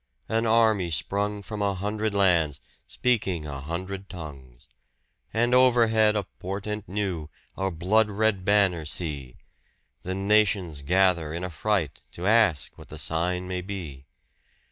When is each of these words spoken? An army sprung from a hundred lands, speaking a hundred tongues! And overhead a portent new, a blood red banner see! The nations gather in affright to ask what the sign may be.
An 0.27 0.47
army 0.47 0.89
sprung 0.89 1.43
from 1.43 1.61
a 1.61 1.75
hundred 1.75 2.15
lands, 2.15 2.59
speaking 2.87 3.45
a 3.45 3.61
hundred 3.61 4.09
tongues! 4.09 4.67
And 5.31 5.53
overhead 5.53 6.15
a 6.15 6.23
portent 6.39 6.89
new, 6.89 7.29
a 7.55 7.69
blood 7.69 8.09
red 8.09 8.43
banner 8.43 8.83
see! 8.83 9.37
The 10.01 10.15
nations 10.15 10.81
gather 10.81 11.31
in 11.35 11.43
affright 11.43 12.01
to 12.13 12.25
ask 12.25 12.79
what 12.79 12.87
the 12.87 12.97
sign 12.97 13.47
may 13.47 13.61
be. 13.61 14.07